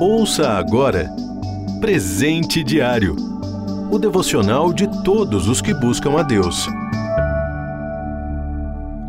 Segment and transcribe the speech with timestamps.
[0.00, 1.10] Ouça agora
[1.80, 3.30] Presente Diário
[3.90, 6.68] o devocional de todos os que buscam a Deus.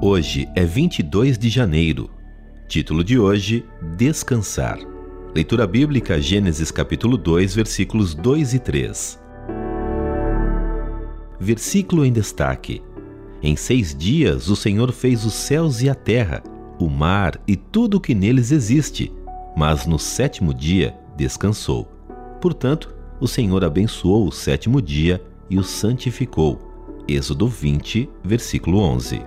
[0.00, 2.08] Hoje é 22 de janeiro.
[2.68, 3.66] Título de hoje:
[3.96, 4.78] Descansar.
[5.34, 9.20] Leitura bíblica Gênesis capítulo 2, versículos 2 e 3.
[11.40, 12.80] Versículo em destaque.
[13.42, 16.40] Em seis dias o Senhor fez os céus e a terra,
[16.78, 19.12] o mar e tudo o que neles existe,
[19.56, 21.88] mas no sétimo dia descansou.
[22.40, 26.58] Portanto, o Senhor abençoou o sétimo dia e o santificou.
[27.08, 29.22] Êxodo 20, versículo 11.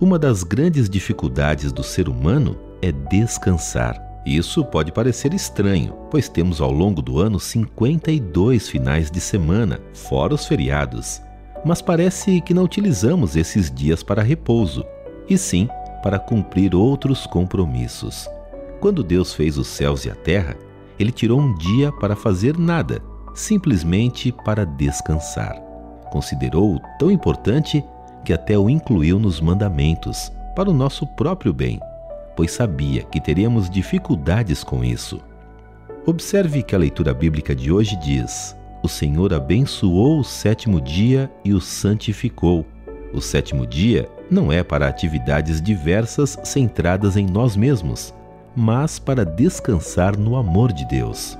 [0.00, 4.00] Uma das grandes dificuldades do ser humano é descansar.
[4.26, 10.34] Isso pode parecer estranho, pois temos ao longo do ano 52 finais de semana, fora
[10.34, 11.22] os feriados.
[11.64, 14.84] Mas parece que não utilizamos esses dias para repouso,
[15.28, 15.68] e sim
[16.02, 18.28] para cumprir outros compromissos.
[18.80, 20.56] Quando Deus fez os céus e a terra,
[20.98, 23.02] ele tirou um dia para fazer nada,
[23.34, 25.60] simplesmente para descansar.
[26.10, 27.84] Considerou-o tão importante
[28.24, 31.78] que até o incluiu nos mandamentos, para o nosso próprio bem,
[32.34, 35.20] pois sabia que teríamos dificuldades com isso.
[36.06, 41.52] Observe que a leitura bíblica de hoje diz: O Senhor abençoou o sétimo dia e
[41.52, 42.64] o santificou.
[43.12, 48.12] O sétimo dia não é para atividades diversas centradas em nós mesmos,
[48.54, 51.38] mas para descansar no amor de Deus.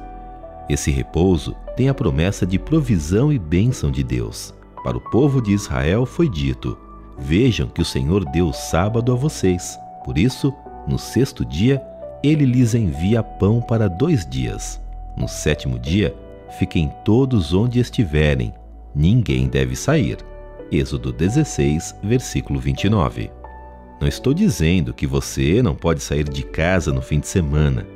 [0.68, 4.54] Esse repouso tem a promessa de provisão e bênção de Deus.
[4.82, 6.76] Para o povo de Israel foi dito:
[7.18, 9.78] Vejam que o Senhor deu sábado a vocês.
[10.04, 10.52] Por isso,
[10.86, 11.82] no sexto dia,
[12.22, 14.80] ele lhes envia pão para dois dias.
[15.16, 16.14] No sétimo dia,
[16.58, 18.52] fiquem todos onde estiverem,
[18.94, 20.18] ninguém deve sair.
[20.70, 23.30] Êxodo 16, versículo 29.
[24.00, 27.86] Não estou dizendo que você não pode sair de casa no fim de semana,